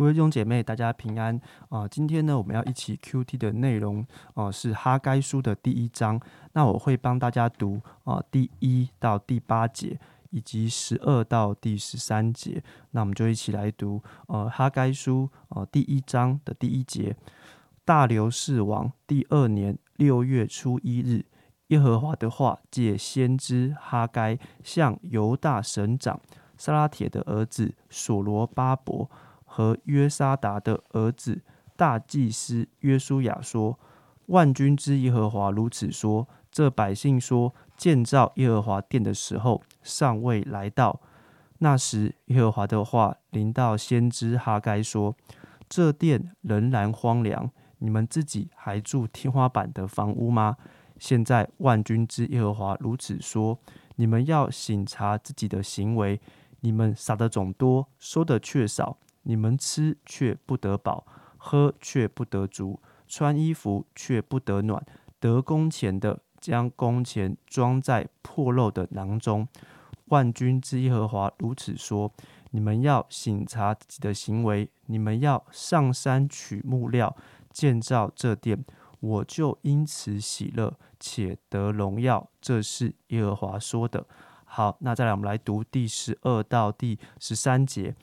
[0.00, 1.38] 各位弟兄姐妹，大家平安
[1.68, 1.86] 啊！
[1.86, 4.02] 今天呢，我们要一起 Q T 的内容
[4.32, 6.18] 啊，是哈该书的第一章。
[6.54, 12.62] 那我会帮大家读啊，第一到第八节，以及十二到第十三节。
[12.92, 17.14] 那我们就一起来读呃哈该书啊第一章的第一节：
[17.84, 21.26] 大流士王第二年六月初一日，
[21.66, 26.18] 耶和华的话借先知哈该向犹大省长
[26.56, 29.10] 撒拉铁的儿子所罗巴伯。
[29.52, 31.42] 和约沙达的儿子
[31.74, 33.76] 大祭司约书亚说
[34.26, 41.00] ：“万军之耶和华如此说：这百姓说建造耶和华殿的时候尚未来到。
[41.58, 45.16] 那时，耶和华的话临到先知哈该说：
[45.68, 50.56] 这殿仍然荒凉，你们自己还住天花板的房屋吗？
[50.96, 53.58] 现在，万军之耶和华如此说：
[53.96, 56.20] 你们要省察自己的行为，
[56.60, 64.84] 你们撒的种多，收的却少。”你们吃却不得饱，喝却不得足，穿衣服却不得暖。
[65.18, 69.46] 得工钱的将工钱装在破漏的囊中。
[70.06, 72.12] 万军之耶和华如此说：
[72.50, 77.14] 你们要省察自己的行为，你们要上山取木料
[77.52, 78.64] 建造这殿，
[78.98, 82.28] 我就因此喜乐且得荣耀。
[82.40, 84.04] 这是耶和华说的。
[84.44, 87.94] 好，那再来，我们来读第十二到第十三节。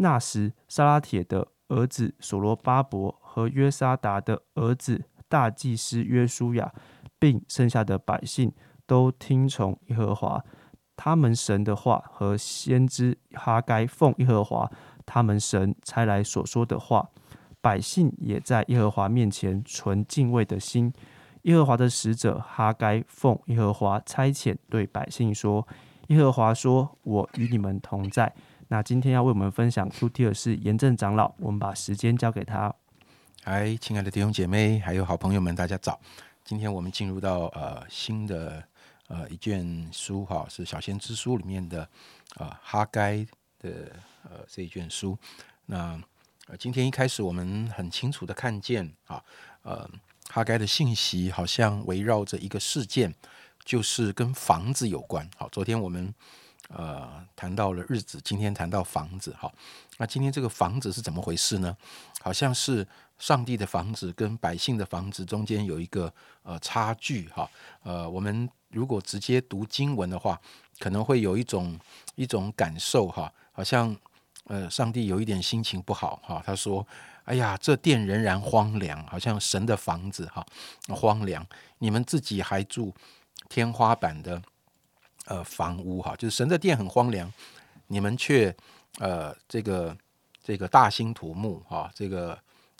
[0.00, 6.72] 那时，沙拉铁的儿子所罗巴伯和约沙达的儿子大祭司约书亚，
[7.18, 8.52] 并剩下的百姓
[8.86, 10.44] 都听从耶和华
[10.96, 14.70] 他们神的话和先知哈该奉耶和华
[15.04, 17.08] 他们神差来所说的话。
[17.60, 20.92] 百姓也在耶和华面前存敬畏的心。
[21.42, 25.66] 耶和华的使者哈该奉耶和华差遣对百姓说
[26.08, 28.32] ：“耶和华说，我与你们同在。”
[28.70, 32.74] 那今天要为我们分享 Q T 的是严正长老，我们把时间交给他。
[33.42, 35.98] 嗨，亲爱的弟兄姐妹，还有好朋友们，大家早！
[36.44, 38.62] 今天我们进入到呃新的
[39.06, 41.88] 呃一卷书哈，是小先知书里面的
[42.36, 43.26] 呃哈该
[43.58, 43.90] 的
[44.24, 45.16] 呃这一卷书。
[45.64, 45.98] 那
[46.58, 49.24] 今天一开始，我们很清楚的看见啊，
[49.62, 49.88] 呃
[50.28, 53.14] 哈该的信息好像围绕着一个事件，
[53.64, 55.26] 就是跟房子有关。
[55.38, 56.14] 好，昨天我们。
[56.68, 59.50] 呃，谈到了日子，今天谈到房子，哈，
[59.96, 61.74] 那今天这个房子是怎么回事呢？
[62.20, 62.86] 好像是
[63.18, 66.12] 上帝的房子跟百姓的房子中间有一个
[66.42, 67.50] 呃差距，哈，
[67.82, 70.38] 呃，我们如果直接读经文的话，
[70.78, 71.78] 可能会有一种
[72.16, 73.96] 一种感受，哈，好像
[74.44, 76.86] 呃上帝有一点心情不好，哈，他说，
[77.24, 80.46] 哎呀，这殿仍然荒凉，好像神的房子，哈，
[80.88, 81.46] 荒凉，
[81.78, 82.94] 你们自己还住
[83.48, 84.42] 天花板的。
[85.28, 87.30] 呃，房屋哈，就是神的殿很荒凉，
[87.88, 88.54] 你们却
[88.98, 89.94] 呃，这个
[90.42, 92.38] 这个大兴土木哈，这个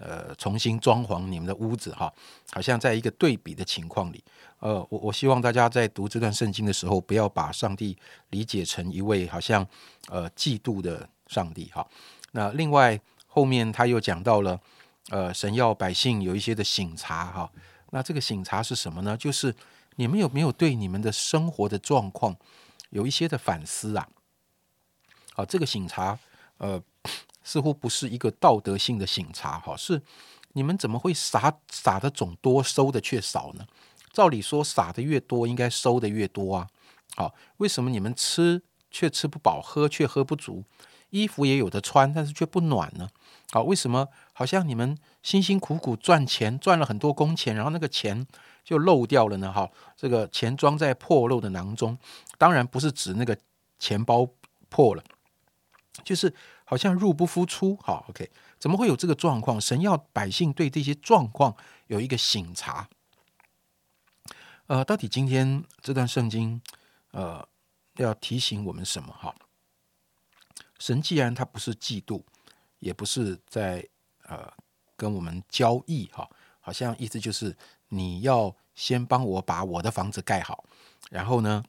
[0.00, 2.10] 呃重新装潢你们的屋子哈，
[2.52, 4.24] 好像在一个对比的情况里。
[4.60, 7.94] 呃，我我希望大家在读这段圣经的时候，不要把上帝
[8.30, 9.66] 理解成一位好像
[10.08, 11.86] 呃嫉妒的上帝哈。
[12.32, 14.58] 那另外后面他又讲到了，
[15.10, 17.52] 呃，神要百姓有一些的醒察哈。
[17.90, 19.14] 那这个醒察是什么呢？
[19.14, 19.54] 就是。
[20.00, 22.34] 你们有没有对你们的生活的状况
[22.88, 24.08] 有一些的反思啊？
[25.34, 26.18] 好，这个醒察，
[26.56, 26.82] 呃，
[27.44, 30.00] 似乎不是一个道德性的醒察，哈，是
[30.54, 33.66] 你们怎么会撒撒的总多，收的却少呢？
[34.10, 36.66] 照理说，撒的越多，应该收的越多啊。
[37.16, 40.64] 好，为什么你们吃却吃不饱，喝却喝不足，
[41.10, 43.10] 衣服也有的穿，但是却不暖呢？
[43.50, 48.26] 好，为什么好像你们辛辛苦苦赚钱，赚了很多工钱，然后那个钱？
[48.70, 51.98] 就漏掉了呢，哈，这个钱装在破漏的囊中，
[52.38, 53.36] 当然不是指那个
[53.80, 54.24] 钱包
[54.68, 55.02] 破了，
[56.04, 56.32] 就是
[56.64, 58.30] 好像入不敷出，好，OK，
[58.60, 59.60] 怎么会有这个状况？
[59.60, 61.56] 神要百姓对这些状况
[61.88, 62.88] 有一个醒察。
[64.68, 66.62] 呃，到底今天这段圣经，
[67.10, 67.44] 呃，
[67.96, 69.12] 要提醒我们什么？
[69.12, 69.34] 哈，
[70.78, 72.22] 神既然他不是嫉妒，
[72.78, 73.84] 也不是在
[74.28, 74.48] 呃
[74.94, 76.30] 跟我们交易，哈，
[76.60, 77.56] 好像意思就是。
[77.90, 80.64] 你要先帮我把我的房子盖好，
[81.10, 81.62] 然后呢，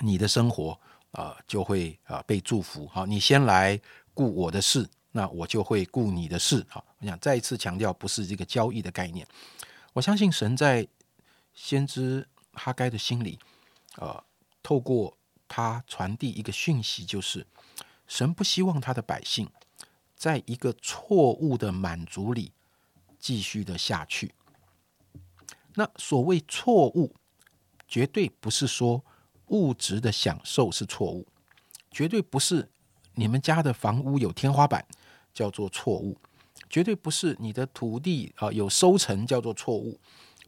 [0.00, 0.78] 你的生活
[1.10, 2.86] 啊就会啊被祝福。
[2.86, 3.78] 好，你先来
[4.14, 6.64] 顾我的事，那我就会顾你的事。
[6.70, 9.26] 好，我想再一次强调，不是这个交易的概念。
[9.92, 10.86] 我相信神在
[11.52, 13.38] 先知哈该的心里，
[13.96, 14.22] 呃，
[14.62, 15.16] 透过
[15.48, 17.44] 他传递一个讯息，就是
[18.06, 19.50] 神不希望他的百姓
[20.14, 22.52] 在一个错误的满足里
[23.18, 24.32] 继续的下去。
[25.78, 27.14] 那所谓错误，
[27.86, 29.04] 绝对不是说
[29.46, 31.24] 物质的享受是错误，
[31.92, 32.68] 绝对不是
[33.14, 34.84] 你们家的房屋有天花板
[35.32, 36.18] 叫做错误，
[36.68, 40.00] 绝对不是你的土地啊有收成叫做错误，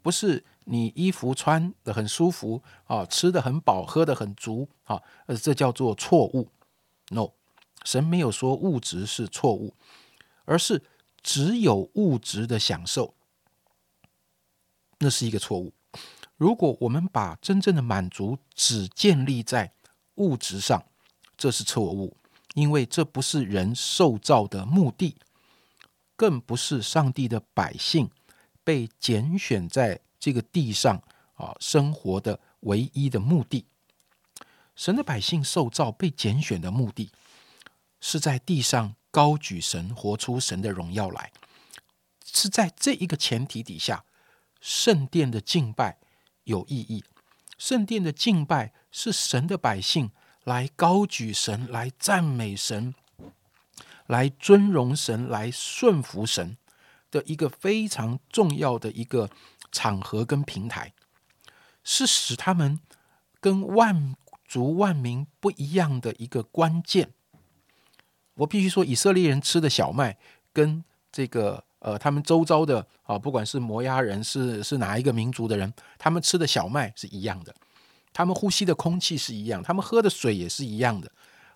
[0.00, 6.52] 不是你衣服穿的很舒服啊，吃的很饱，喝的很足啊，呃，这叫做错误。
[7.08, 7.30] No，
[7.84, 9.74] 神没有说物质是错误，
[10.44, 10.84] 而是
[11.20, 13.14] 只有物质的享受，
[14.98, 15.72] 那是一个错误。
[16.36, 19.72] 如果我们把真正的满足只建立在
[20.16, 20.84] 物质上，
[21.36, 22.16] 这是错误，
[22.54, 25.16] 因为这不是人受造的目的，
[26.14, 28.10] 更不是上帝的百姓
[28.62, 31.02] 被拣选在这个地上
[31.34, 33.66] 啊生活的唯一的目的。
[34.74, 37.10] 神的百姓受造被拣选的目的，
[37.98, 41.32] 是在地上高举神，活出神的荣耀来。
[42.24, 44.04] 是在这一个前提底下，
[44.66, 45.98] 圣殿的敬拜。
[46.42, 47.04] 有意义，
[47.56, 50.10] 圣殿的敬拜是神的百姓
[50.42, 52.94] 来高举神、来赞美神、
[54.06, 56.56] 来尊荣神、来顺服神
[57.12, 59.30] 的一个非常重要的一个
[59.70, 60.92] 场合跟平台，
[61.84, 62.80] 是使他们
[63.40, 64.16] 跟万
[64.46, 67.12] 族万民不一样的一个关键。
[68.34, 70.18] 我必须说，以色列人吃的小麦
[70.52, 71.62] 跟这个。
[71.86, 77.54] 呃，他们周遭的啊，不管是摩押人，是是哪一个民族的人，他们吃的小麦是一样的，
[78.12, 81.08] 他们呼吸的空气是一样，他们喝的水也是一样的。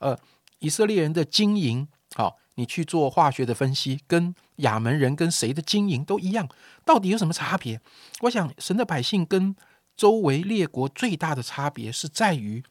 [0.00, 0.18] 呃，
[0.58, 6.46] 以色列人的经营，好，你去做化学的分析，跟亚门人跟谁的经营都一样，
[6.84, 7.80] 到底有什么差别？
[8.20, 9.56] 我想，神的百姓跟
[9.96, 12.62] 周围列国最大的差别是在于，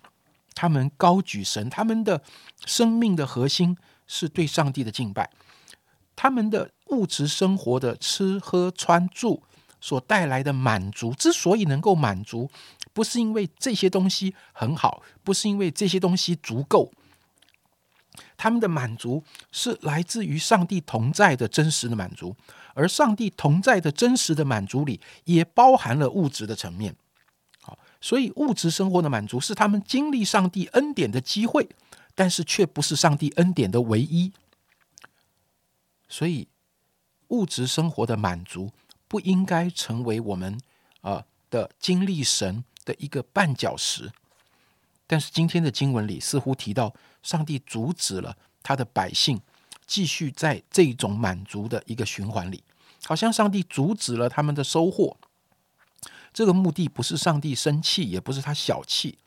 [0.53, 2.21] 他们高举神，他们的
[2.68, 3.75] 生命的核心
[4.06, 5.31] 是对上帝的敬拜。
[6.18, 9.44] 他们的物质生活的吃喝穿住
[9.80, 12.50] 所带来的满足，之所以能够满足，
[12.92, 16.92] 不是因为这些东西很好，不是因为这些东西足够，
[18.36, 22.36] 他们的满足是来自于上帝同在的真实的满足，
[22.74, 26.96] 而上帝同在的真实的满足里，也包含了物质的层面。
[27.62, 31.70] 好，所以物质生活的满足是他们经历上帝恩典的机会，
[32.16, 34.31] 但是却不是上帝恩典的唯一。
[36.09, 36.48] 所以，
[37.30, 38.71] 物质生活的满足
[39.07, 40.59] 不应该成为我们
[41.01, 44.12] 啊的经历神的一个绊脚石。
[45.06, 46.94] 但是今天的经文里似乎提到，
[47.24, 49.42] 上帝阻止了他的百姓
[49.86, 52.63] 继续在这种满足的一个循环里，
[53.06, 55.18] 好像上帝阻止了他们的收获。
[56.33, 59.18] 这个目的不是上帝生气，也不是他小气，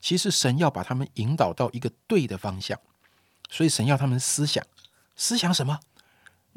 [0.00, 2.78] 其实神要把他们引导到一个对的方向。
[3.50, 4.64] 所以神要他们思想，
[5.16, 5.80] 思想什么？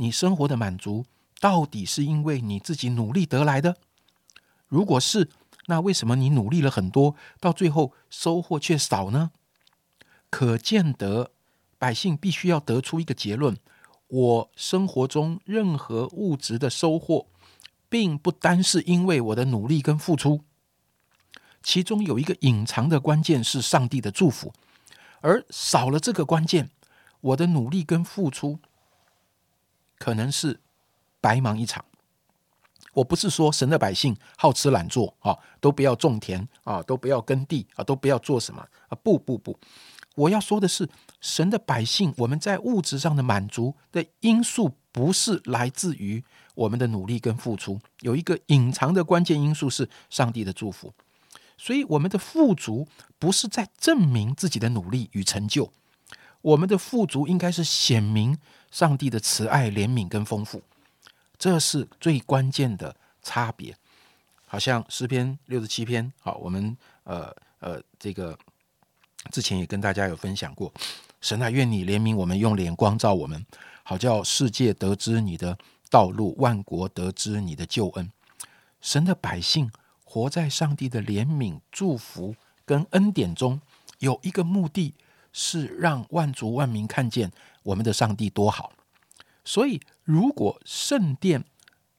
[0.01, 1.05] 你生活的满足
[1.41, 3.75] 到底是因为你自己努力得来的？
[4.67, 5.29] 如果是，
[5.67, 9.31] 那为什么你努力了很多，到最后收获却少呢？
[10.29, 11.31] 可见得
[11.77, 13.57] 百姓必须要得出一个结论：
[14.07, 17.27] 我生活中任何物质的收获，
[17.89, 20.45] 并不单是因为我的努力跟付出，
[21.61, 24.53] 其中有一个隐藏的关键是上帝的祝福，
[25.19, 26.69] 而少了这个关键，
[27.19, 28.59] 我的努力跟付出。
[29.99, 30.59] 可能是
[31.21, 31.85] 白忙一场。
[32.93, 38.97] 我不是说神的百姓好吃懒做啊，都不要种田啊，都不要耕地啊，都不要做什么啊？
[39.03, 39.59] 不不不，
[40.15, 40.89] 我要说的是，
[41.21, 46.23] 神的百姓，我们在物质上的满足的因素，不是来自于
[46.55, 50.91] 我们的努力跟付出，有一个隐藏的关键因素是上帝的祝福。
[51.57, 52.87] 所以，我们的富足
[53.19, 55.71] 不是在证明自己的努力与成就，
[56.41, 58.37] 我们的富足应该是显明。
[58.71, 60.61] 上帝的慈爱、怜悯跟丰富，
[61.39, 63.75] 这是最关键的差别。
[64.45, 68.37] 好像诗篇六十七篇，好，我们呃呃，这个
[69.31, 70.71] 之前也跟大家有分享过。
[71.19, 73.43] 神啊，愿你怜悯我们，用脸光照我们，
[73.81, 75.57] 好叫世界得知你的
[75.89, 78.11] 道路，万国得知你的救恩。
[78.81, 79.71] 神的百姓
[80.03, 83.59] 活在上帝的怜悯、祝福跟恩典中，
[83.97, 84.93] 有一个目的。
[85.31, 87.31] 是让万族万民看见
[87.63, 88.73] 我们的上帝多好，
[89.45, 91.43] 所以如果圣殿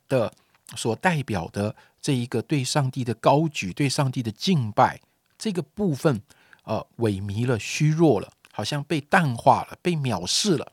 [0.08, 0.32] 的
[0.76, 5.00] 所代表的这一个对上帝的高举、对上帝的敬拜
[5.38, 6.20] 这个部分，
[6.64, 10.72] 呃，萎靡了、虚弱了，好像被淡化了、被藐视了，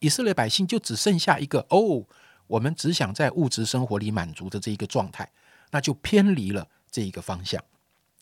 [0.00, 2.04] 以色列百姓就只剩下一个哦，
[2.46, 5.30] 我们只想在物质生活里满足的这一个状态，
[5.70, 7.62] 那就偏离了这一个方向。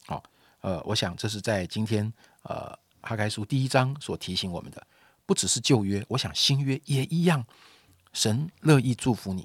[0.07, 0.23] 好，
[0.61, 2.13] 呃，我想这是在今天
[2.43, 2.79] 呃。
[3.01, 4.87] 哈该书第一章所提醒我们的，
[5.25, 7.45] 不只是旧约，我想新约也一样。
[8.13, 9.43] 神乐意祝福你，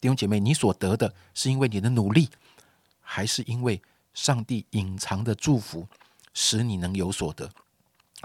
[0.00, 2.28] 弟兄姐妹，你所得的是因为你的努力，
[3.00, 3.80] 还是因为
[4.14, 5.86] 上帝隐藏的祝福
[6.34, 7.50] 使你能有所得？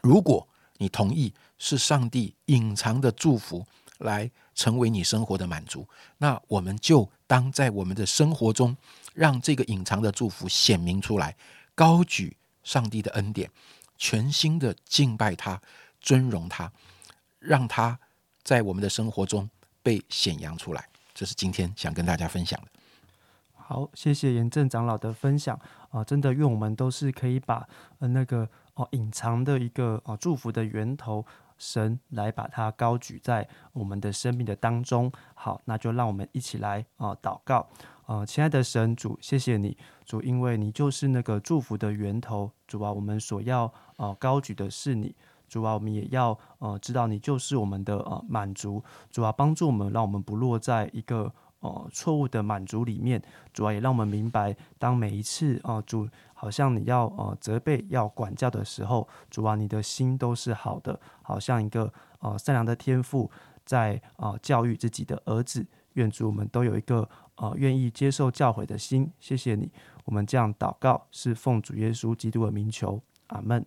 [0.01, 3.65] 如果你同意是上帝隐藏的祝福
[3.99, 5.87] 来成为你生活的满足。
[6.17, 8.75] 那我们就当在我们的生活中，
[9.13, 11.35] 让这个隐藏的祝福显明出来，
[11.75, 13.49] 高举上帝的恩典，
[14.03, 15.61] 全心的敬拜他，
[16.01, 16.69] 尊荣他，
[17.39, 17.97] 让他
[18.43, 19.49] 在我们的生活中
[19.81, 20.89] 被显扬出来。
[21.13, 22.67] 这是今天想跟大家分享的。
[23.53, 25.57] 好，谢谢严正长老的分享
[25.89, 26.03] 啊！
[26.03, 27.65] 真的，愿我们都是可以把
[27.99, 31.25] 呃那个哦隐藏的一个啊祝福的源头
[31.63, 35.09] 神来把它高举在我们的生命的当中。
[35.33, 37.65] 好，那就让我们一起来啊祷告
[38.05, 42.51] 啊，亲爱的神主，谢谢你主，因为你就是那个祝福的源头。
[42.67, 45.15] 主啊，我们所要啊高举的是你。
[45.47, 48.83] 主啊，我们也要呃知道你就是我们的呃满足。
[49.09, 51.33] 主啊，帮助我们，让我们不落在一个。
[51.63, 53.21] 哦，错误的满足里面，
[53.53, 63.31] 主要也让我们明白，当每一次哦，主好像你要呃责备、要管教的时候，主啊，你的心都是好的，好像一个呃善良的天父
[63.65, 65.65] 在啊教育自己的儿子。
[65.93, 69.09] 愿主我们都有一个呃愿意接受教诲的心。
[69.19, 69.71] 谢谢你，
[70.05, 73.65] 我们这样祷告是奉主耶稣基督的名求，阿门。